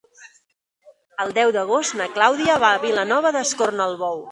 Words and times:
El 1.25 1.33
deu 1.39 1.53
d'agost 1.57 1.95
na 2.01 2.09
Clàudia 2.17 2.57
va 2.65 2.73
a 2.79 2.83
Vilanova 2.89 3.37
d'Escornalbou. 3.39 4.19